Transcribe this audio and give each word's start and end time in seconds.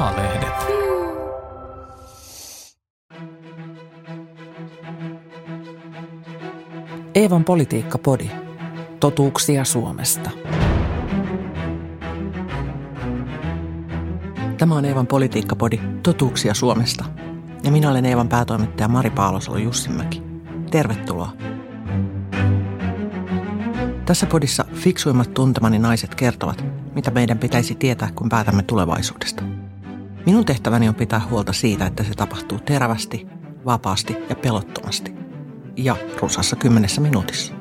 A-lehdet. 0.00 0.52
Eevan 7.14 7.44
politiikka-podi. 7.44 8.30
Totuuksia 9.00 9.64
Suomesta. 9.64 10.30
Tämä 14.58 14.76
on 14.76 14.84
Eevan 14.84 15.06
politiikkapodi 15.06 15.80
Totuuksia 16.02 16.54
Suomesta. 16.54 17.04
Ja 17.64 17.70
minä 17.70 17.90
olen 17.90 18.04
Eevan 18.04 18.28
päätoimittaja 18.28 18.88
Mari 18.88 19.10
Paalosalo 19.10 19.58
Jussinmäki. 19.58 20.22
Tervetuloa. 20.70 21.32
Tässä 24.06 24.26
podissa 24.26 24.64
fiksuimmat 24.74 25.34
tuntemani 25.34 25.78
naiset 25.78 26.14
kertovat, 26.14 26.64
mitä 26.94 27.10
meidän 27.10 27.38
pitäisi 27.38 27.74
tietää, 27.74 28.10
kun 28.14 28.28
päätämme 28.28 28.62
tulevaisuudesta. 28.62 29.59
Minun 30.26 30.44
tehtäväni 30.44 30.88
on 30.88 30.94
pitää 30.94 31.20
huolta 31.30 31.52
siitä, 31.52 31.86
että 31.86 32.04
se 32.04 32.14
tapahtuu 32.14 32.58
terävästi, 32.58 33.26
vapaasti 33.64 34.16
ja 34.28 34.36
pelottomasti. 34.36 35.14
Ja 35.76 35.96
rusassa 36.20 36.56
kymmenessä 36.56 37.00
minuutissa. 37.00 37.54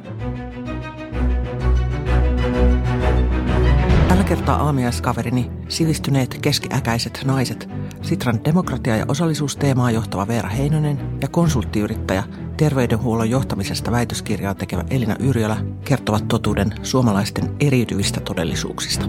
Tällä 4.08 4.24
kertaa 4.24 4.64
aamiaiskaverini 4.64 5.52
sivistyneet 5.68 6.40
keskiäkäiset 6.42 7.22
naiset, 7.26 7.70
Sitran 8.02 8.46
demokratia- 8.46 8.98
ja 8.98 9.06
osallisuusteemaa 9.08 9.92
johtava 9.92 10.28
Veera 10.28 10.50
Heinonen 10.50 11.00
ja 11.22 11.28
konsulttiyrittäjä 11.28 12.24
terveydenhuollon 12.58 13.30
johtamisesta 13.30 13.92
väitöskirjaa 13.92 14.56
tekevä 14.56 14.84
Elina 14.90 15.16
Yrjölä 15.20 15.58
kertovat 15.86 16.28
totuuden 16.28 16.74
suomalaisten 16.84 17.56
eriytyvistä 17.60 18.20
todellisuuksista. 18.20 19.06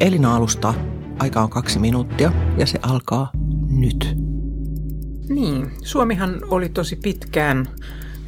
Elina 0.00 0.36
alustaa. 0.36 0.74
Aika 1.18 1.42
on 1.42 1.50
kaksi 1.50 1.78
minuuttia 1.78 2.32
ja 2.58 2.66
se 2.66 2.78
alkaa 2.82 3.30
nyt. 3.70 4.16
Niin, 5.28 5.70
Suomihan 5.82 6.40
oli 6.50 6.68
tosi 6.68 6.96
pitkään 6.96 7.68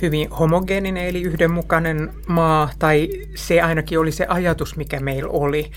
hyvin 0.03 0.31
homogeeninen 0.31 1.07
eli 1.07 1.23
yhdenmukainen 1.23 2.11
maa, 2.29 2.71
tai 2.79 3.09
se 3.35 3.61
ainakin 3.61 3.99
oli 3.99 4.13
se 4.13 4.27
ajatus, 4.29 4.77
mikä 4.77 5.01
meillä 5.01 5.31
oli. 5.31 5.71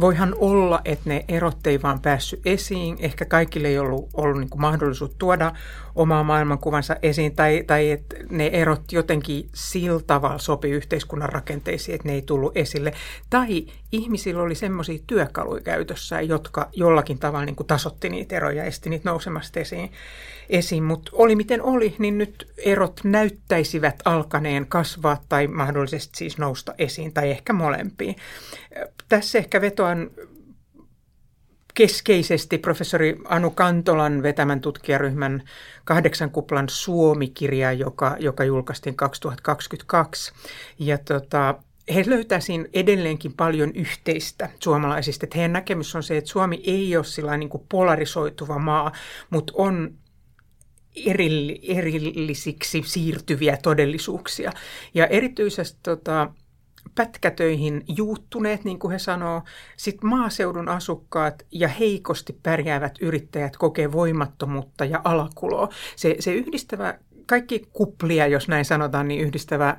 Voihan 0.00 0.34
olla, 0.38 0.80
että 0.84 1.08
ne 1.08 1.24
erot 1.28 1.66
ei 1.66 1.82
vaan 1.82 2.00
päässyt 2.00 2.40
esiin. 2.44 2.96
Ehkä 3.00 3.24
kaikille 3.24 3.68
ei 3.68 3.78
ollut, 3.78 4.08
ollut 4.14 4.38
niin 4.38 4.50
kuin 4.50 4.60
mahdollisuus 4.60 5.14
tuoda 5.18 5.52
omaa 5.94 6.22
maailmankuvansa 6.22 6.96
esiin, 7.02 7.36
tai, 7.36 7.64
tai 7.66 7.90
että 7.90 8.16
ne 8.30 8.46
erot 8.46 8.92
jotenkin 8.92 9.48
sillä 9.54 10.00
tavalla 10.06 10.38
sopi 10.38 10.70
yhteiskunnan 10.70 11.28
rakenteisiin, 11.28 11.94
että 11.94 12.08
ne 12.08 12.14
ei 12.14 12.22
tullut 12.22 12.56
esille. 12.56 12.92
Tai 13.30 13.66
ihmisillä 13.92 14.42
oli 14.42 14.54
semmoisia 14.54 14.98
työkaluja 15.06 15.62
käytössä, 15.62 16.20
jotka 16.20 16.68
jollakin 16.72 17.18
tavalla 17.18 17.44
niin 17.44 17.56
kuin 17.56 17.66
tasotti 17.66 18.08
niitä 18.08 18.36
eroja 18.36 18.56
ja 18.56 18.64
esti 18.64 18.90
niitä 18.90 19.10
nousemasta 19.10 19.60
esiin. 19.60 19.92
esiin. 20.48 20.82
Mutta 20.82 21.10
oli 21.14 21.36
miten 21.36 21.62
oli, 21.62 21.94
niin 21.98 22.18
nyt 22.18 22.52
erot 22.58 23.00
näyttäisivät 23.04 24.02
alkaneen 24.04 24.66
kasvaa 24.66 25.20
tai 25.28 25.46
mahdollisesti 25.46 26.18
siis 26.18 26.38
nousta 26.38 26.74
esiin, 26.78 27.12
tai 27.12 27.30
ehkä 27.30 27.52
molempiin. 27.52 28.16
Tässä 29.08 29.38
ehkä 29.38 29.60
vetoan 29.90 30.10
keskeisesti 31.74 32.58
professori 32.58 33.16
Anu 33.24 33.50
Kantolan 33.50 34.22
vetämän 34.22 34.60
tutkijaryhmän 34.60 35.42
kahdeksan 35.84 36.30
kuplan 36.30 36.68
Suomi-kirja, 36.68 37.72
joka, 37.72 38.16
joka 38.18 38.44
julkaistiin 38.44 38.96
2022. 38.96 40.32
Ja 40.78 40.98
tota, 40.98 41.54
he 41.94 42.04
löytää 42.06 42.40
siinä 42.40 42.64
edelleenkin 42.72 43.32
paljon 43.32 43.72
yhteistä 43.74 44.50
suomalaisista. 44.60 45.26
Että 45.26 45.38
heidän 45.38 45.52
näkemys 45.52 45.96
on 45.96 46.02
se, 46.02 46.16
että 46.16 46.30
Suomi 46.30 46.62
ei 46.64 46.96
ole 46.96 47.04
sillä 47.04 47.36
niin 47.36 47.48
kuin 47.48 47.66
polarisoituva 47.68 48.58
maa, 48.58 48.92
mutta 49.30 49.52
on 49.56 49.94
erillisiksi 51.68 52.82
siirtyviä 52.86 53.58
todellisuuksia. 53.62 54.52
Ja 54.94 55.06
erityisesti 55.06 55.78
tota, 55.82 56.32
pätkätöihin 56.94 57.84
juuttuneet, 57.96 58.64
niin 58.64 58.78
kuin 58.78 58.92
he 58.92 58.98
sanoo. 58.98 59.42
Sitten 59.76 60.10
maaseudun 60.10 60.68
asukkaat 60.68 61.46
ja 61.50 61.68
heikosti 61.68 62.38
pärjäävät 62.42 62.94
yrittäjät 63.00 63.56
kokee 63.56 63.92
voimattomuutta 63.92 64.84
ja 64.84 65.00
alakuloa. 65.04 65.68
Se, 65.96 66.16
se 66.18 66.32
yhdistävä, 66.32 66.98
kaikki 67.26 67.68
kuplia, 67.72 68.26
jos 68.26 68.48
näin 68.48 68.64
sanotaan, 68.64 69.08
niin 69.08 69.20
yhdistävä 69.20 69.76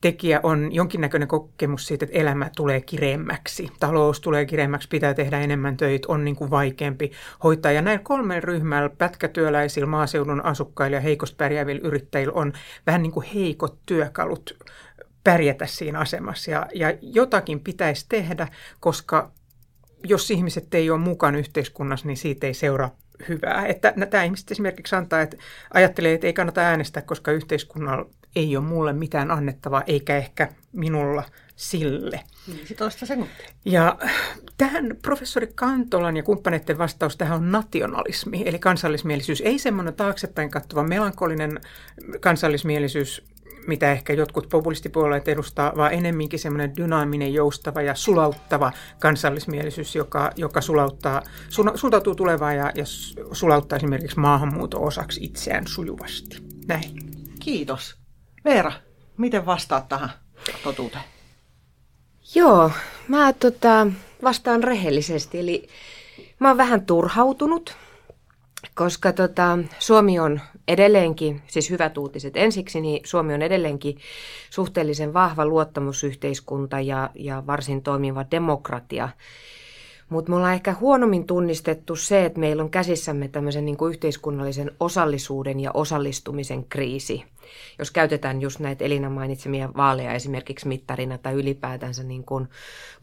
tekijä 0.00 0.40
on 0.42 0.74
jonkinnäköinen 0.74 1.28
kokemus 1.28 1.86
siitä, 1.86 2.04
että 2.04 2.18
elämä 2.18 2.50
tulee 2.56 2.80
kireemmäksi. 2.80 3.68
Talous 3.80 4.20
tulee 4.20 4.46
kireemmäksi, 4.46 4.88
pitää 4.88 5.14
tehdä 5.14 5.40
enemmän 5.40 5.76
töitä, 5.76 6.08
on 6.08 6.24
niin 6.24 6.36
kuin 6.36 6.50
vaikeampi 6.50 7.10
hoitaa. 7.44 7.72
Ja 7.72 7.82
näin 7.82 8.00
kolmen 8.00 8.42
ryhmällä, 8.42 8.88
pätkätyöläisillä, 8.88 9.86
maaseudun 9.86 10.44
asukkailla 10.44 10.96
ja 10.96 11.00
heikosti 11.00 11.36
pärjäävillä 11.36 11.88
yrittäjillä 11.88 12.32
on 12.32 12.52
vähän 12.86 13.02
niin 13.02 13.12
kuin 13.12 13.26
heikot 13.34 13.78
työkalut 13.86 14.56
pärjätä 15.28 15.66
siinä 15.66 15.98
asemassa. 15.98 16.50
Ja, 16.50 16.66
ja 16.74 16.94
jotakin 17.02 17.60
pitäisi 17.60 18.06
tehdä, 18.08 18.48
koska 18.80 19.30
jos 20.04 20.30
ihmiset 20.30 20.74
ei 20.74 20.90
ole 20.90 21.00
mukana 21.00 21.38
yhteiskunnassa, 21.38 22.06
niin 22.06 22.16
siitä 22.16 22.46
ei 22.46 22.54
seuraa 22.54 22.96
hyvää. 23.28 23.66
Että 23.66 23.94
tämä 24.10 24.22
ihmiset 24.22 24.50
esimerkiksi 24.50 24.96
antaa, 24.96 25.20
että 25.20 25.36
ajattelee, 25.74 26.14
että 26.14 26.26
ei 26.26 26.32
kannata 26.32 26.60
äänestää, 26.60 27.02
koska 27.02 27.32
yhteiskunnalla 27.32 28.10
ei 28.36 28.56
ole 28.56 28.64
mulle 28.64 28.92
mitään 28.92 29.30
annettavaa, 29.30 29.82
eikä 29.86 30.16
ehkä 30.16 30.48
minulla 30.72 31.24
sille. 31.56 32.20
15 32.48 33.06
sekuntia. 33.06 33.46
Ja 33.64 33.98
tähän 34.56 34.96
professori 35.02 35.48
Kantolan 35.54 36.16
ja 36.16 36.22
kumppaneiden 36.22 36.78
vastaus 36.78 37.16
tähän 37.16 37.38
on 37.38 37.52
nationalismi, 37.52 38.42
eli 38.46 38.58
kansallismielisyys. 38.58 39.40
Ei 39.40 39.58
semmoinen 39.58 39.94
taaksepäin 39.94 40.50
kattava 40.50 40.82
melankolinen 40.82 41.60
kansallismielisyys, 42.20 43.24
mitä 43.66 43.92
ehkä 43.92 44.12
jotkut 44.12 44.48
populistipuolueet 44.48 45.28
edustaa, 45.28 45.72
vaan 45.76 45.92
enemminkin 45.92 46.38
semmoinen 46.38 46.76
dynaaminen, 46.76 47.34
joustava 47.34 47.82
ja 47.82 47.94
sulauttava 47.94 48.72
kansallismielisyys, 48.98 49.94
joka, 49.94 50.30
joka 50.36 50.60
sulauttaa, 50.60 51.22
suuntautuu 51.74 52.14
tulevaan 52.14 52.56
ja, 52.56 52.72
ja 52.74 52.84
sulauttaa 53.32 53.76
esimerkiksi 53.76 54.18
maahanmuuton 54.18 54.82
osaksi 54.82 55.24
itseään 55.24 55.66
sujuvasti. 55.66 56.36
Näin. 56.66 57.08
Kiitos. 57.40 57.96
Veera, 58.44 58.72
miten 59.16 59.46
vastaat 59.46 59.88
tähän 59.88 60.10
totuuteen? 60.62 61.04
Joo, 62.34 62.70
mä 63.08 63.32
tota, 63.32 63.86
vastaan 64.22 64.64
rehellisesti. 64.64 65.38
Eli 65.38 65.68
mä 66.38 66.48
oon 66.48 66.56
vähän 66.56 66.86
turhautunut, 66.86 67.76
koska 68.74 69.12
tota, 69.12 69.58
Suomi 69.78 70.18
on 70.18 70.40
edelleenkin, 70.68 71.42
siis 71.46 71.70
hyvät 71.70 71.98
uutiset 71.98 72.36
ensiksi, 72.36 72.80
niin 72.80 73.00
Suomi 73.04 73.34
on 73.34 73.42
edelleenkin 73.42 73.98
suhteellisen 74.50 75.14
vahva 75.14 75.46
luottamusyhteiskunta 75.46 76.80
ja, 76.80 77.10
ja 77.14 77.42
varsin 77.46 77.82
toimiva 77.82 78.24
demokratia. 78.30 79.08
Mutta 80.08 80.30
me 80.30 80.36
ollaan 80.36 80.54
ehkä 80.54 80.74
huonommin 80.80 81.26
tunnistettu 81.26 81.96
se, 81.96 82.24
että 82.24 82.40
meillä 82.40 82.62
on 82.62 82.70
käsissämme 82.70 83.28
tämmöisen 83.28 83.64
niin 83.64 83.76
kuin 83.76 83.90
yhteiskunnallisen 83.90 84.70
osallisuuden 84.80 85.60
ja 85.60 85.70
osallistumisen 85.74 86.64
kriisi. 86.64 87.24
Jos 87.78 87.90
käytetään 87.90 88.40
just 88.40 88.60
näitä 88.60 88.84
Elina 88.84 89.10
mainitsemia 89.10 89.68
vaaleja 89.76 90.12
esimerkiksi 90.12 90.68
mittarina 90.68 91.18
tai 91.18 91.34
ylipäätänsä 91.34 92.02
niin 92.02 92.24
kuin 92.24 92.48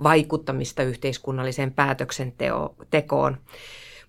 vaikuttamista 0.03 0.83
yhteiskunnalliseen 0.83 1.73
päätöksentekoon. 1.73 3.37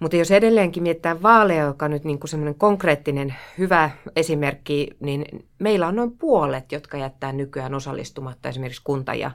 Mutta 0.01 0.17
jos 0.17 0.31
edelleenkin 0.31 0.83
mietitään 0.83 1.23
vaaleja, 1.23 1.65
joka 1.65 1.85
on 1.85 1.91
nyt 1.91 2.05
niin 2.05 2.19
kuin 2.19 2.29
semmoinen 2.29 2.55
konkreettinen 2.55 3.35
hyvä 3.59 3.91
esimerkki, 4.17 4.91
niin 5.01 5.47
meillä 5.59 5.87
on 5.87 5.97
noin 5.97 6.19
puolet, 6.19 6.73
jotka 6.73 6.99
jättää 6.99 7.33
nykyään 7.33 7.75
osallistumatta 7.75 8.49
esimerkiksi 8.49 8.83
kunta- 8.85 9.15
ja 9.15 9.31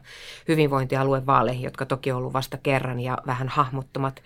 hyvinvointialuevaaleihin, 0.48 1.64
jotka 1.64 1.86
toki 1.86 2.12
on 2.12 2.18
ollut 2.18 2.34
vasta 2.34 2.58
kerran 2.58 3.00
ja 3.00 3.18
vähän 3.28 3.48
hahmottomat. 3.48 4.22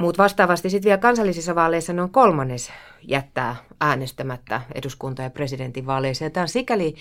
Mutta 0.00 0.22
vastaavasti 0.22 0.70
sitten 0.70 0.88
vielä 0.88 0.98
kansallisissa 0.98 1.54
vaaleissa 1.54 1.92
noin 1.92 2.10
kolmannes 2.10 2.72
jättää 3.02 3.56
äänestämättä 3.80 4.60
eduskunta- 4.74 5.22
ja 5.22 5.30
presidentinvaaleissa. 5.30 6.24
Ja 6.24 6.30
tämä 6.30 6.42
on 6.42 6.48
sikäli 6.48 6.94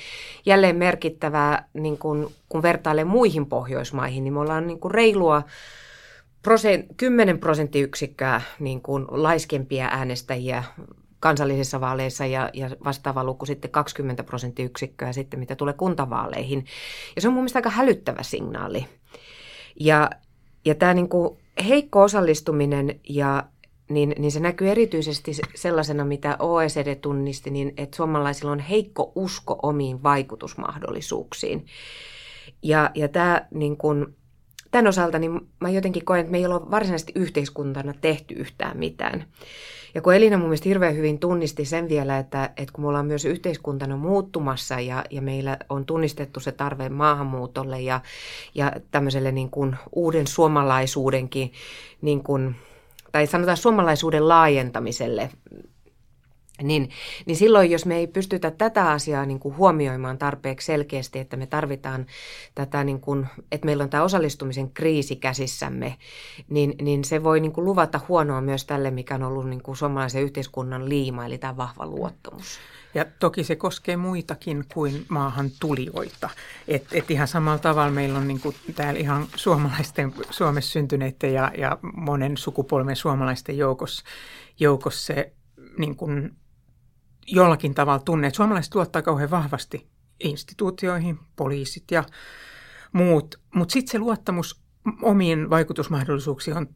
jälleen 0.45 0.75
merkittävää, 0.75 1.67
niin 1.73 1.97
kun, 1.97 2.31
kun 2.49 2.61
vertailee 2.61 3.03
muihin 3.03 3.45
Pohjoismaihin, 3.45 4.23
niin 4.23 4.33
me 4.33 4.39
ollaan 4.39 4.67
niin 4.67 4.79
reilua 4.91 5.43
prosent, 6.45 6.85
10 6.97 7.39
prosenttiyksikköä 7.39 8.41
niin 8.59 8.81
kuin 8.81 9.05
laiskempia 9.09 9.87
äänestäjiä 9.91 10.63
kansallisissa 11.19 11.81
vaaleissa 11.81 12.25
ja, 12.25 12.49
ja 12.53 12.69
vastaava 12.83 13.23
luku 13.23 13.45
sitten 13.45 13.71
20 13.71 14.23
prosenttiyksikköä 14.23 15.13
sitten, 15.13 15.39
mitä 15.39 15.55
tulee 15.55 15.73
kuntavaaleihin. 15.73 16.65
Ja 17.15 17.21
se 17.21 17.27
on 17.27 17.33
mun 17.33 17.43
mielestä 17.43 17.59
aika 17.59 17.69
hälyttävä 17.69 18.23
signaali. 18.23 18.85
Ja, 19.79 20.09
ja 20.65 20.75
tämä 20.75 20.93
niin 20.93 21.09
kuin 21.09 21.37
heikko 21.67 22.01
osallistuminen 22.01 22.99
ja 23.09 23.43
niin, 23.89 24.15
niin 24.17 24.31
se 24.31 24.39
näkyy 24.39 24.69
erityisesti 24.69 25.31
sellaisena, 25.55 26.05
mitä 26.05 26.35
OECD 26.39 26.95
tunnisti, 26.95 27.49
niin 27.49 27.73
että 27.77 27.97
suomalaisilla 27.97 28.51
on 28.51 28.59
heikko 28.59 29.11
usko 29.15 29.59
omiin 29.63 30.03
vaikutusmahdollisuuksiin. 30.03 31.65
Ja, 32.63 32.91
ja 32.95 33.07
tämä 33.07 33.47
niin 33.51 33.77
kuin, 33.77 34.15
tämän 34.75 34.87
osalta 34.89 35.19
niin 35.19 35.49
mä 35.59 35.69
jotenkin 35.69 36.05
koen, 36.05 36.19
että 36.19 36.31
me 36.31 36.37
ei 36.37 36.45
ole 36.45 36.71
varsinaisesti 36.71 37.13
yhteiskuntana 37.15 37.93
tehty 38.01 38.33
yhtään 38.33 38.77
mitään. 38.77 39.25
Ja 39.93 40.01
kun 40.01 40.13
Elina 40.15 40.37
mun 40.37 40.47
mielestä 40.47 40.69
hirveän 40.69 40.95
hyvin 40.95 41.19
tunnisti 41.19 41.65
sen 41.65 41.89
vielä, 41.89 42.17
että, 42.17 42.49
että 42.57 42.73
kun 42.73 42.83
me 42.83 42.87
ollaan 42.87 43.05
myös 43.05 43.25
yhteiskuntana 43.25 43.97
muuttumassa 43.97 44.79
ja, 44.79 45.03
ja 45.09 45.21
meillä 45.21 45.57
on 45.69 45.85
tunnistettu 45.85 46.39
se 46.39 46.51
tarve 46.51 46.89
maahanmuutolle 46.89 47.81
ja, 47.81 48.01
ja 48.55 48.71
tämmöiselle 48.91 49.31
niin 49.31 49.49
kuin 49.49 49.75
uuden 49.91 50.27
suomalaisuudenkin, 50.27 51.51
niin 52.01 52.23
kuin, 52.23 52.55
tai 53.11 53.27
sanotaan 53.27 53.57
suomalaisuuden 53.57 54.27
laajentamiselle 54.27 55.29
niin, 56.63 56.89
niin 57.25 57.37
silloin, 57.37 57.71
jos 57.71 57.85
me 57.85 57.95
ei 57.95 58.07
pystytä 58.07 58.51
tätä 58.51 58.91
asiaa 58.91 59.25
niin 59.25 59.39
kuin 59.39 59.57
huomioimaan 59.57 60.17
tarpeeksi 60.17 60.65
selkeästi, 60.65 61.19
että 61.19 61.37
me 61.37 61.47
tarvitaan 61.47 62.05
tätä, 62.55 62.83
niin 62.83 62.99
kuin, 62.99 63.27
että 63.51 63.65
meillä 63.65 63.83
on 63.83 63.89
tämä 63.89 64.03
osallistumisen 64.03 64.71
kriisi 64.71 65.15
käsissämme, 65.15 65.97
niin, 66.49 66.75
niin 66.81 67.03
se 67.03 67.23
voi 67.23 67.39
niin 67.39 67.51
kuin 67.51 67.65
luvata 67.65 67.99
huonoa 68.07 68.41
myös 68.41 68.65
tälle, 68.65 68.91
mikä 68.91 69.15
on 69.15 69.23
ollut 69.23 69.49
niin 69.49 69.63
kuin 69.63 69.77
suomalaisen 69.77 70.23
yhteiskunnan 70.23 70.89
liima, 70.89 71.25
eli 71.25 71.37
tämä 71.37 71.57
vahva 71.57 71.85
luottamus. 71.85 72.59
Ja 72.93 73.05
toki 73.19 73.43
se 73.43 73.55
koskee 73.55 73.97
muitakin 73.97 74.65
kuin 74.73 75.05
maahan 75.09 75.49
tulijoita. 75.59 76.29
Et, 76.67 76.87
et 76.91 77.11
ihan 77.11 77.27
samalla 77.27 77.59
tavalla 77.59 77.91
meillä 77.91 78.19
on 78.19 78.27
niin 78.27 78.39
kuin 78.39 78.55
täällä 78.75 78.99
ihan 78.99 79.25
suomalaisten, 79.35 80.13
Suomessa 80.29 80.71
syntyneiden 80.71 81.33
ja, 81.33 81.51
ja 81.57 81.77
monen 81.95 82.37
sukupolven 82.37 82.95
suomalaisten 82.95 83.57
joukossa, 83.57 84.03
joukossa 84.59 85.13
se 85.13 85.33
niin 85.77 85.95
kuin 85.95 86.31
jollakin 87.27 87.73
tavalla 87.75 87.99
tunne, 87.99 88.27
että 88.27 88.37
suomalaiset 88.37 88.75
luottaa 88.75 89.01
kauhean 89.01 89.31
vahvasti 89.31 89.87
instituutioihin, 90.23 91.19
poliisit 91.35 91.83
ja 91.91 92.03
muut, 92.93 93.35
mutta 93.55 93.73
sitten 93.73 93.91
se 93.91 93.99
luottamus 93.99 94.61
omiin 95.01 95.49
vaikutusmahdollisuuksiin 95.49 96.57
on 96.57 96.67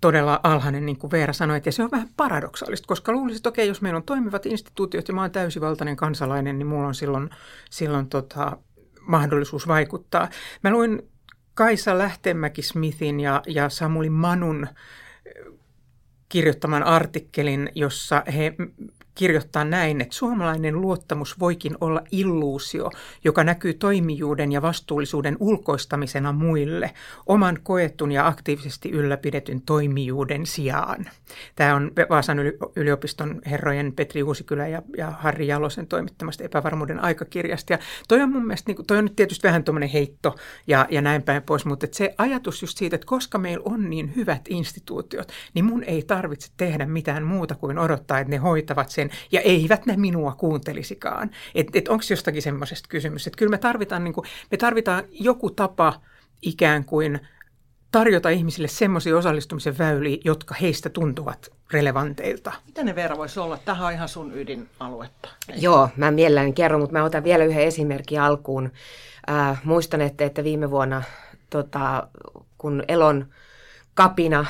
todella 0.00 0.40
alhainen, 0.42 0.86
niin 0.86 0.98
kuin 0.98 1.10
Veera 1.10 1.32
sanoi, 1.32 1.60
ja 1.64 1.72
se 1.72 1.82
on 1.82 1.90
vähän 1.90 2.08
paradoksaalista, 2.16 2.86
koska 2.86 3.12
luulisin, 3.12 3.36
että 3.36 3.48
okei, 3.48 3.68
jos 3.68 3.82
meillä 3.82 3.96
on 3.96 4.02
toimivat 4.02 4.46
instituutiot 4.46 5.08
ja 5.08 5.14
mä 5.14 5.20
oon 5.20 5.30
täysivaltainen 5.30 5.96
kansalainen, 5.96 6.58
niin 6.58 6.66
mulla 6.66 6.88
on 6.88 6.94
silloin, 6.94 7.30
silloin 7.70 8.08
tota, 8.08 8.56
mahdollisuus 9.00 9.68
vaikuttaa. 9.68 10.28
Mä 10.64 10.70
luin 10.70 11.02
Kaisa 11.54 11.98
Lähtemäki-Smithin 11.98 13.20
ja, 13.20 13.42
ja 13.46 13.68
Samuli 13.68 14.10
Manun 14.10 14.66
kirjoittaman 16.28 16.82
artikkelin, 16.82 17.70
jossa 17.74 18.22
he 18.34 18.54
kirjoittaa 19.18 19.64
näin, 19.64 20.00
että 20.00 20.14
suomalainen 20.14 20.80
luottamus 20.80 21.40
voikin 21.40 21.76
olla 21.80 22.02
illuusio, 22.12 22.90
joka 23.24 23.44
näkyy 23.44 23.74
toimijuuden 23.74 24.52
ja 24.52 24.62
vastuullisuuden 24.62 25.36
ulkoistamisena 25.40 26.32
muille, 26.32 26.90
oman 27.26 27.58
koetun 27.62 28.12
ja 28.12 28.26
aktiivisesti 28.26 28.90
ylläpidetyn 28.90 29.62
toimijuuden 29.62 30.46
sijaan. 30.46 31.06
Tämä 31.56 31.74
on 31.74 31.90
Vaasan 32.10 32.38
yliopiston 32.76 33.40
herrojen 33.46 33.92
Petri 33.92 34.22
Uusikylä 34.22 34.68
ja, 34.68 34.82
ja 34.96 35.10
Harri 35.10 35.46
Jalosen 35.46 35.86
toimittamasta 35.86 36.44
epävarmuuden 36.44 37.00
aikakirjasta. 37.00 37.72
Ja 37.72 37.78
toi 38.08 38.22
on 38.22 38.32
mun 38.32 38.46
mielestä, 38.46 38.72
niin 38.72 38.86
toi 38.86 38.98
on 38.98 39.04
nyt 39.04 39.16
tietysti 39.16 39.46
vähän 39.46 39.64
tuommoinen 39.64 39.88
heitto 39.88 40.36
ja, 40.66 40.86
ja 40.90 41.02
näin 41.02 41.22
päin 41.22 41.42
pois, 41.42 41.64
mutta 41.64 41.86
se 41.92 42.14
ajatus 42.18 42.62
just 42.62 42.78
siitä, 42.78 42.96
että 42.96 43.06
koska 43.06 43.38
meillä 43.38 43.62
on 43.64 43.90
niin 43.90 44.12
hyvät 44.16 44.42
instituutiot, 44.48 45.32
niin 45.54 45.64
mun 45.64 45.84
ei 45.84 46.02
tarvitse 46.02 46.50
tehdä 46.56 46.86
mitään 46.86 47.22
muuta 47.22 47.54
kuin 47.54 47.78
odottaa, 47.78 48.18
että 48.18 48.30
ne 48.30 48.36
hoitavat 48.36 48.90
sen 48.90 49.07
sen, 49.08 49.18
ja 49.32 49.40
eivät 49.40 49.86
ne 49.86 49.96
minua 49.96 50.32
kuuntelisikaan. 50.32 51.30
Että 51.54 51.78
et 51.78 51.88
onko 51.88 52.04
jostakin 52.10 52.42
semmoisesta 52.42 52.88
kysymys, 52.88 53.26
että 53.26 53.36
kyllä 53.36 53.50
me 53.50 53.58
tarvitaan, 53.58 54.04
niin 54.04 54.14
kuin, 54.14 54.26
me 54.50 54.56
tarvitaan 54.56 55.04
joku 55.10 55.50
tapa 55.50 56.00
ikään 56.42 56.84
kuin 56.84 57.20
tarjota 57.92 58.28
ihmisille 58.28 58.68
semmoisia 58.68 59.16
osallistumisen 59.16 59.78
väyliä, 59.78 60.18
jotka 60.24 60.54
heistä 60.60 60.88
tuntuvat 60.88 61.52
relevanteilta. 61.72 62.52
Mitä 62.66 62.84
ne 62.84 62.94
Veera 62.94 63.16
voisi 63.16 63.40
olla? 63.40 63.58
Tähän 63.64 63.86
on 63.86 63.92
ihan 63.92 64.08
sun 64.08 64.32
ydinaluetta. 64.34 65.28
Ei. 65.48 65.62
Joo, 65.62 65.88
mä 65.96 66.10
mielelläni 66.10 66.52
kerron, 66.52 66.80
mutta 66.80 66.98
mä 66.98 67.04
otan 67.04 67.24
vielä 67.24 67.44
yhden 67.44 67.64
esimerkin 67.64 68.20
alkuun. 68.20 68.72
Äh, 69.30 69.60
muistan, 69.64 70.00
että, 70.00 70.24
että 70.24 70.44
viime 70.44 70.70
vuonna, 70.70 71.02
tota, 71.50 72.08
kun 72.58 72.84
Elon 72.88 73.26
kapina 73.94 74.46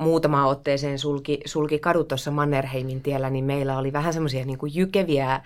muutamaan 0.00 0.48
otteeseen 0.48 0.98
sulki, 0.98 1.40
sulki 1.44 1.78
kadut 1.78 2.08
tuossa 2.08 2.30
Mannerheimin 2.30 3.02
tiellä, 3.02 3.30
niin 3.30 3.44
meillä 3.44 3.78
oli 3.78 3.92
vähän 3.92 4.12
semmoisia 4.12 4.44
niin 4.44 4.58
jykeviä, 4.74 5.40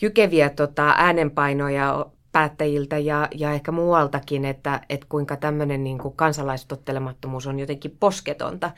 jykeviä 0.00 0.50
tota, 0.50 0.94
äänenpainoja 0.98 2.06
päättäjiltä 2.34 2.98
ja, 2.98 3.28
ja 3.34 3.52
ehkä 3.52 3.72
muualtakin, 3.72 4.44
että, 4.44 4.80
että 4.88 5.06
kuinka 5.08 5.36
tämmöinen 5.36 5.84
niin 5.84 5.98
kuin 5.98 6.16
kansalaistottelemattomuus 6.16 7.46
on 7.46 7.60
jotenkin 7.60 7.96
posketonta. 8.00 8.70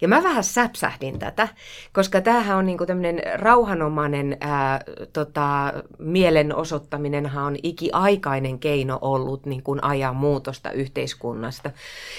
Ja 0.00 0.08
mä 0.08 0.22
vähän 0.22 0.44
säpsähdin 0.44 1.18
tätä, 1.18 1.48
koska 1.92 2.20
tämähän 2.20 2.58
on 2.58 2.66
niin 2.66 2.78
kuin 2.78 2.88
tämmöinen 2.88 3.22
rauhanomainen 3.34 4.36
ää, 4.40 4.80
tota, 5.12 5.72
mielenosoittaminenhan 5.98 7.44
on 7.44 7.56
ikiaikainen 7.62 8.58
keino 8.58 8.98
ollut 9.00 9.46
niin 9.46 9.62
kuin 9.62 9.84
ajaa 9.84 10.12
muutosta 10.12 10.70
yhteiskunnasta. 10.70 11.70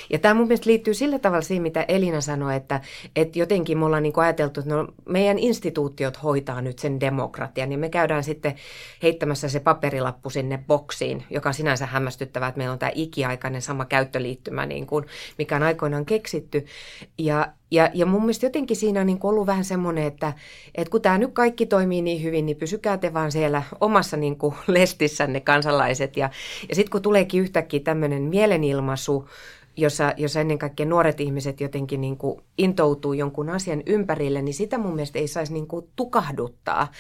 Ja 0.10 0.19
tämä 0.19 0.34
mun 0.34 0.48
mielestä 0.48 0.69
liittyy 0.69 0.94
sillä 0.94 1.19
tavalla 1.19 1.42
siihen, 1.42 1.63
mitä 1.63 1.86
Elina 1.88 2.22
sanoi, 2.22 2.56
että, 2.56 2.81
että 3.16 3.39
jotenkin 3.39 3.78
me 3.78 3.86
ollaan 3.86 4.04
niin 4.04 4.13
kuin 4.13 4.24
ajateltu, 4.24 4.60
että 4.60 4.75
no, 4.75 4.88
meidän 5.10 5.39
instituutiot 5.39 6.24
hoitaa 6.24 6.62
nyt 6.62 6.80
sen 6.80 7.00
demokratian, 7.00 7.72
ja 7.72 7.78
me 7.78 7.89
käydään 7.89 8.24
sitten 8.24 8.56
heittämässä 9.04 9.50
se 9.50 9.60
paperilappu 9.60 10.30
sinne 10.30 10.63
boksiin 10.68 10.83
boksiin, 10.84 11.24
joka 11.30 11.50
on 11.50 11.54
sinänsä 11.54 11.86
hämmästyttävää, 11.86 12.50
että 12.50 12.58
meillä 12.58 12.74
on 12.74 12.80
tämä 12.80 12.92
ikiaikainen 12.96 13.62
sama 13.62 13.86
käyttöliittymä, 13.86 14.66
niin 14.66 14.88
kuin, 14.88 15.06
mikä 15.38 15.56
on 15.56 15.64
aikoinaan 15.64 16.06
keksitty. 16.06 16.66
Ja, 17.18 17.48
ja, 17.72 17.90
ja 17.94 18.06
mun 18.06 18.22
mielestä 18.22 18.46
jotenkin 18.46 18.78
siinä 18.78 19.02
on 19.02 19.06
niin 19.06 19.20
ollut 19.24 19.48
vähän 19.48 19.66
semmoinen, 19.66 20.04
että, 20.04 20.34
että 20.76 20.92
kun 20.92 21.02
tämä 21.02 21.18
nyt 21.18 21.34
kaikki 21.34 21.66
toimii 21.66 22.02
niin 22.02 22.24
hyvin, 22.24 22.46
niin 22.46 22.58
pysykää 22.58 22.98
te 22.98 23.14
vaan 23.14 23.32
siellä 23.32 23.64
omassa 23.82 24.18
niin 24.18 24.38
kuin 24.38 24.56
lestissänne 24.68 25.40
kansalaiset. 25.40 26.18
Ja, 26.18 26.30
ja 26.70 26.76
sitten 26.76 26.92
kun 26.92 27.02
tuleekin 27.02 27.42
yhtäkkiä 27.42 27.80
tämmöinen 27.80 28.22
mielenilmaisu, 28.22 29.30
jossa, 29.78 30.14
jossa 30.18 30.42
ennen 30.42 30.60
kaikkea 30.60 30.86
nuoret 30.86 31.20
ihmiset 31.20 31.62
jotenkin 31.62 32.02
niin 32.02 32.18
kuin 32.18 32.42
intoutuu 32.58 33.14
jonkun 33.14 33.50
asian 33.50 33.84
ympärille, 33.86 34.42
niin 34.42 34.54
sitä 34.54 34.78
mun 34.78 34.96
mielestä 34.96 35.20
ei 35.20 35.28
saisi 35.28 35.54
niin 35.54 35.68
kuin 35.68 35.88
tukahduttaa, 35.96 36.92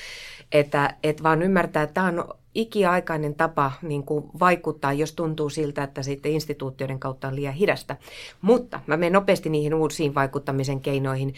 että, 0.51 0.95
että 1.03 1.23
vaan 1.23 1.41
ymmärtää, 1.41 1.83
että 1.83 1.93
tämä 1.93 2.07
on 2.07 2.42
ikiaikainen 2.55 3.35
tapa 3.35 3.71
niin 3.81 4.03
kuin 4.03 4.25
vaikuttaa, 4.39 4.93
jos 4.93 5.13
tuntuu 5.13 5.49
siltä, 5.49 5.83
että 5.83 6.03
sitten 6.03 6.31
instituutioiden 6.31 6.99
kautta 6.99 7.27
on 7.27 7.35
liian 7.35 7.53
hidasta. 7.53 7.95
Mutta 8.41 8.79
mä 8.87 8.97
menen 8.97 9.13
nopeasti 9.13 9.49
niihin 9.49 9.73
uusiin 9.73 10.15
vaikuttamisen 10.15 10.81
keinoihin. 10.81 11.33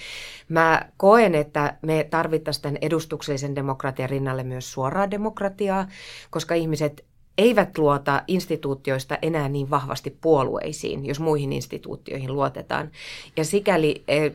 Mä 0.50 0.89
koen, 0.98 1.36
että 1.36 1.78
me 1.82 2.08
tarvittaisiin 2.10 2.62
tämän 2.63 2.78
edustuksellisen 2.82 3.56
demokratian 3.56 4.10
rinnalle 4.10 4.44
myös 4.44 4.72
suoraa 4.72 5.12
demokratiaa, 5.12 5.88
koska 6.30 6.56
ihmiset 6.56 7.06
eivät 7.38 7.78
luota 7.78 8.24
instituutioista 8.28 9.18
enää 9.22 9.50
niin 9.50 9.70
vahvasti 9.70 10.18
puolueisiin, 10.22 11.06
jos 11.06 11.20
muihin 11.20 11.54
instituutioihin 11.54 12.34
luotetaan. 12.34 12.92
Ja 13.38 13.46
sikäli 13.46 14.04
eh, 14.08 14.34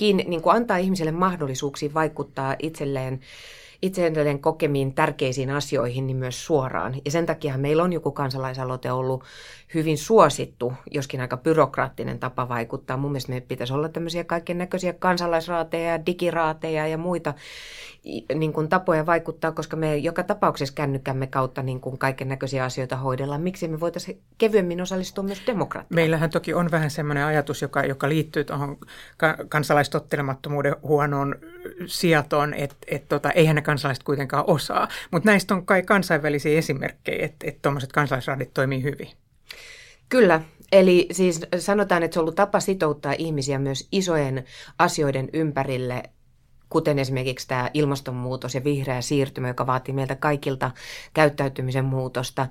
niin 0.00 0.42
kuin 0.42 0.56
antaa 0.56 0.76
ihmiselle 0.76 1.12
mahdollisuuksia 1.12 1.94
vaikuttaa 1.94 2.56
itselleen 2.58 3.20
itselleen 3.82 4.40
kokemiin 4.40 4.94
tärkeisiin 4.94 5.50
asioihin 5.50 6.06
niin 6.06 6.16
myös 6.16 6.46
suoraan. 6.46 6.94
Ja 7.04 7.10
sen 7.10 7.26
takia 7.26 7.58
meillä 7.58 7.82
on 7.82 7.92
joku 7.92 8.12
kansalaisaloite 8.12 8.92
ollut 8.92 9.24
hyvin 9.74 9.98
suosittu, 9.98 10.72
joskin 10.90 11.20
aika 11.20 11.36
byrokraattinen 11.36 12.18
tapa 12.18 12.48
vaikuttaa. 12.48 12.96
Mun 12.96 13.10
mielestä 13.10 13.32
meidän 13.32 13.48
pitäisi 13.48 13.72
olla 13.72 13.88
tämmöisiä 13.88 14.24
kaiken 14.24 14.58
näköisiä 14.58 14.92
kansalaisraateja, 14.92 16.06
digiraateja 16.06 16.86
ja 16.86 16.98
muita 16.98 17.34
niin 18.34 18.52
kuin 18.52 18.68
tapoja 18.68 19.06
vaikuttaa, 19.06 19.52
koska 19.52 19.76
me 19.76 19.96
joka 19.96 20.22
tapauksessa 20.22 20.74
kännykämme 20.74 21.26
kautta 21.26 21.62
niin 21.62 21.80
kuin 21.80 21.98
kaiken 21.98 22.28
näköisiä 22.28 22.64
asioita 22.64 22.96
hoidellaan. 22.96 23.40
Miksi 23.40 23.68
me 23.68 23.80
voitaisiin 23.80 24.20
kevyemmin 24.38 24.80
osallistua 24.80 25.24
myös 25.24 25.42
demokratiaan? 25.46 25.94
Meillähän 25.94 26.30
toki 26.30 26.54
on 26.54 26.70
vähän 26.70 26.90
semmoinen 26.90 27.24
ajatus, 27.24 27.62
joka, 27.62 27.84
joka 27.84 28.08
liittyy 28.08 28.44
tuohon 28.44 28.78
kansalaistottelemattomuuden 29.48 30.76
huonoon 30.82 31.34
sijatoon, 31.86 32.54
että 32.54 32.76
et 32.86 33.08
tota, 33.08 33.30
eihän 33.30 33.56
ne 33.56 33.62
kansalaiset 33.70 34.04
kuitenkaan 34.04 34.44
osaa. 34.46 34.88
Mutta 35.10 35.30
näistä 35.30 35.54
on 35.54 35.66
kai 35.66 35.82
kansainvälisiä 35.82 36.58
esimerkkejä, 36.58 37.24
että 37.24 37.46
et 37.48 37.62
tuommoiset 37.62 37.92
kansalaisraadit 37.92 38.54
toimii 38.54 38.82
hyvin. 38.82 39.08
Kyllä, 40.08 40.40
eli 40.72 41.08
siis 41.12 41.40
sanotaan, 41.58 42.02
että 42.02 42.14
se 42.14 42.20
on 42.20 42.22
ollut 42.22 42.34
tapa 42.34 42.60
sitouttaa 42.60 43.14
ihmisiä 43.18 43.58
myös 43.58 43.88
isojen 43.92 44.44
asioiden 44.78 45.28
ympärille 45.32 46.02
kuten 46.70 46.98
esimerkiksi 46.98 47.48
tämä 47.48 47.70
ilmastonmuutos 47.74 48.54
ja 48.54 48.64
vihreä 48.64 49.00
siirtymä, 49.00 49.48
joka 49.48 49.66
vaatii 49.66 49.94
meiltä 49.94 50.16
kaikilta 50.16 50.70
käyttäytymisen 51.14 51.84
muutosta. 51.84 52.46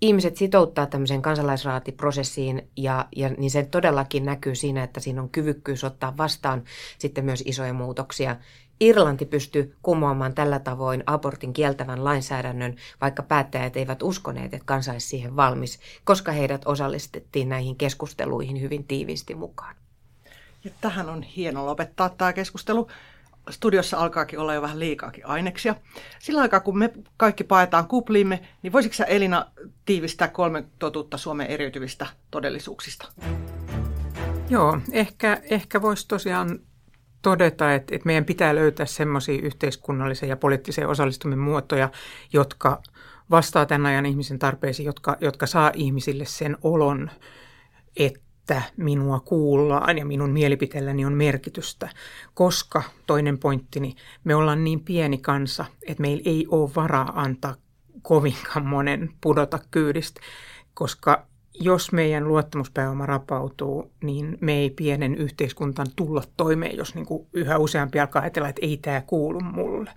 Ihmiset 0.00 0.36
sitouttaa 0.36 0.86
tämmöiseen 0.86 1.22
kansalaisraatiprosessiin 1.22 2.70
ja, 2.76 3.06
ja 3.16 3.28
niin 3.28 3.50
se 3.50 3.62
todellakin 3.62 4.24
näkyy 4.24 4.54
siinä, 4.54 4.82
että 4.82 5.00
siinä 5.00 5.22
on 5.22 5.30
kyvykkyys 5.30 5.84
ottaa 5.84 6.16
vastaan 6.16 6.64
sitten 6.98 7.24
myös 7.24 7.42
isoja 7.46 7.72
muutoksia 7.72 8.36
Irlanti 8.80 9.24
pystyi 9.24 9.74
kumoamaan 9.82 10.34
tällä 10.34 10.58
tavoin 10.58 11.02
abortin 11.06 11.52
kieltävän 11.52 12.04
lainsäädännön, 12.04 12.76
vaikka 13.00 13.22
päättäjät 13.22 13.76
eivät 13.76 14.02
uskoneet, 14.02 14.54
että 14.54 14.66
kansa 14.66 14.92
olisi 14.92 15.08
siihen 15.08 15.36
valmis, 15.36 15.80
koska 16.04 16.32
heidät 16.32 16.62
osallistettiin 16.64 17.48
näihin 17.48 17.76
keskusteluihin 17.76 18.60
hyvin 18.60 18.84
tiiviisti 18.84 19.34
mukaan. 19.34 19.74
Ja 20.64 20.70
tähän 20.80 21.08
on 21.08 21.22
hieno 21.22 21.66
lopettaa 21.66 22.08
tämä 22.08 22.32
keskustelu. 22.32 22.88
Studiossa 23.50 23.98
alkaakin 23.98 24.38
olla 24.38 24.54
jo 24.54 24.62
vähän 24.62 24.78
liikaakin 24.78 25.26
aineksia. 25.26 25.74
Sillä 26.18 26.40
aikaa, 26.40 26.60
kun 26.60 26.78
me 26.78 26.92
kaikki 27.16 27.44
paetaan 27.44 27.88
kupliimme, 27.88 28.40
niin 28.62 28.72
voisitko 28.72 28.96
sä 28.96 29.04
Elina 29.04 29.46
tiivistää 29.84 30.28
kolme 30.28 30.64
totuutta 30.78 31.18
Suomen 31.18 31.46
eriytyvistä 31.46 32.06
todellisuuksista? 32.30 33.12
Joo, 34.48 34.78
ehkä, 34.92 35.40
ehkä 35.50 35.82
voisi 35.82 36.08
tosiaan 36.08 36.60
todeta, 37.22 37.74
että, 37.74 37.94
että 37.94 38.06
meidän 38.06 38.24
pitää 38.24 38.54
löytää 38.54 38.86
semmoisia 38.86 39.42
yhteiskunnallisia 39.42 40.28
ja 40.28 40.36
poliittisia 40.36 40.88
osallistumisen 40.88 41.38
muotoja, 41.38 41.90
jotka 42.32 42.82
vastaa 43.30 43.66
tämän 43.66 43.86
ajan 43.86 44.06
ihmisen 44.06 44.38
tarpeisiin, 44.38 44.86
jotka, 44.86 45.16
jotka 45.20 45.46
saa 45.46 45.70
ihmisille 45.74 46.24
sen 46.24 46.56
olon, 46.62 47.10
että 47.96 48.62
minua 48.76 49.20
kuullaan 49.20 49.98
ja 49.98 50.06
minun 50.06 50.30
mielipiteelläni 50.30 51.04
on 51.04 51.12
merkitystä, 51.12 51.88
koska 52.34 52.82
toinen 53.06 53.38
pointtini, 53.38 53.94
me 54.24 54.34
ollaan 54.34 54.64
niin 54.64 54.80
pieni 54.80 55.18
kansa, 55.18 55.64
että 55.86 56.00
meillä 56.00 56.22
ei 56.26 56.46
ole 56.48 56.70
varaa 56.76 57.12
antaa 57.14 57.54
kovinkaan 58.02 58.66
monen 58.66 59.10
pudota 59.20 59.58
kyydistä, 59.70 60.20
koska 60.74 61.29
jos 61.54 61.92
meidän 61.92 62.28
luottamuspääoma 62.28 63.06
rapautuu, 63.06 63.92
niin 64.04 64.38
me 64.40 64.52
ei 64.52 64.70
pienen 64.70 65.14
yhteiskuntaan 65.14 65.88
tulla 65.96 66.22
toimeen, 66.36 66.76
jos 66.76 66.94
niin 66.94 67.06
kuin 67.06 67.26
yhä 67.32 67.58
useampi 67.58 68.00
alkaa 68.00 68.22
ajatella, 68.22 68.48
että 68.48 68.66
ei 68.66 68.76
tämä 68.76 69.00
kuulu 69.00 69.40
mulle. 69.40 69.90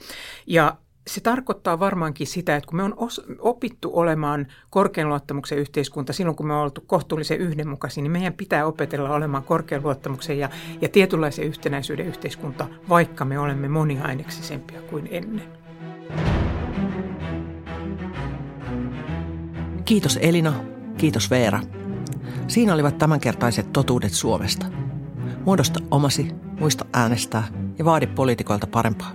Ja 0.48 0.78
se 1.08 1.22
tarkoittaa 1.22 1.80
varmaankin 1.80 2.28
sitä, 2.28 2.56
että 2.56 2.68
kun 2.68 2.78
me 2.78 2.84
on 2.84 2.96
opittu 3.40 3.92
olemaan 3.94 4.48
korkean 4.70 5.10
luottamuksen 5.10 5.58
yhteiskunta 5.58 6.14
silloin, 6.14 6.36
kun 6.36 6.48
me 6.48 6.54
on 6.54 6.64
oltu 6.64 6.84
kohtuullisen 6.88 7.40
yhdenmukaisia, 7.40 8.02
niin 8.02 8.12
meidän 8.12 8.34
pitää 8.34 8.66
opetella 8.66 9.16
olemaan 9.16 9.44
korkean 9.44 9.84
luottamuksen 9.84 10.40
ja, 10.40 10.50
ja 10.82 10.90
tietynlaisen 10.90 11.46
yhtenäisyyden 11.46 12.08
yhteiskunta, 12.08 12.68
vaikka 12.90 13.26
me 13.26 13.40
olemme 13.40 13.68
moniaineksisempia 13.68 14.82
kuin 14.82 15.08
ennen. 15.12 15.64
Kiitos 19.86 20.20
Elina 20.22 20.73
Kiitos 21.04 21.30
Veera. 21.30 21.60
Siinä 22.48 22.74
olivat 22.74 22.98
tämänkertaiset 22.98 23.74
totuudet 23.74 24.14
Suomesta. 24.14 24.66
Muodosta 25.46 25.80
omasi, 25.92 26.28
muista 26.60 26.86
äänestää 26.94 27.44
ja 27.80 27.86
vaadi 27.86 28.08
poliitikoilta 28.08 28.68
parempaa. 28.68 29.12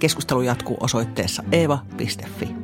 Keskustelu 0.00 0.42
jatkuu 0.42 0.76
osoitteessa 0.80 1.42
eeva.fi. 1.52 2.63